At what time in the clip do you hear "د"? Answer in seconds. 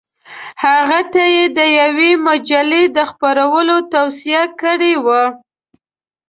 1.57-1.59, 2.97-2.97